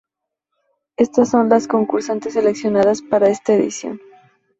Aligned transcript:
Estas 0.97 1.29
son 1.29 1.47
las 1.49 1.67
concursantes 1.67 2.33
seleccionadas 2.33 3.03
para 3.03 3.29
esta 3.29 3.53
edición. 3.53 4.01